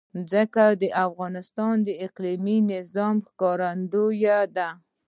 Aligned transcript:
ځمکه 0.31 0.65
د 0.81 0.83
افغانستان 1.05 1.75
د 1.87 1.89
اقلیمي 2.05 2.57
نظام 2.71 3.15
ښکارندوی 3.27 4.25
ده. 4.55 4.69